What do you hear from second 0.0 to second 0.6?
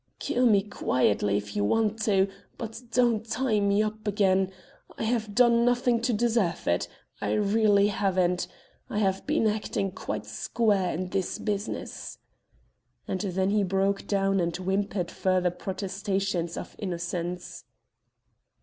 "Kill